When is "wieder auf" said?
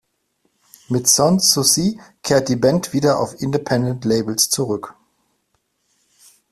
2.91-3.39